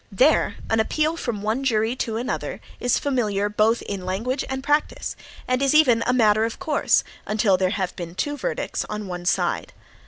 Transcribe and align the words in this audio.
There 0.11 0.55
an 0.71 0.79
appeal 0.79 1.15
from 1.15 1.43
one 1.43 1.63
jury 1.63 1.95
to 1.97 2.17
another, 2.17 2.59
is 2.79 2.97
familiar 2.97 3.49
both 3.49 3.83
in 3.83 4.03
language 4.03 4.43
and 4.49 4.63
practice, 4.63 5.15
and 5.47 5.61
is 5.61 5.75
even 5.75 6.03
a 6.07 6.11
matter 6.11 6.43
of 6.43 6.57
course, 6.57 7.03
until 7.27 7.55
there 7.55 7.69
have 7.69 7.95
been 7.95 8.15
two 8.15 8.35
verdicts 8.35 8.83
on 8.89 9.05
one 9.05 9.25
side. 9.27 9.73